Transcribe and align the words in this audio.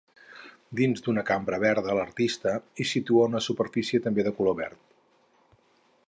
Dins 0.77 1.03
d'una 1.07 1.23
cambra 1.25 1.59
verda 1.63 1.97
l'artista 1.99 2.53
hi 2.77 2.87
situa 2.93 3.27
una 3.33 3.41
superfície 3.49 4.03
també 4.07 4.25
de 4.29 4.33
color 4.39 4.57
verd. 4.63 4.81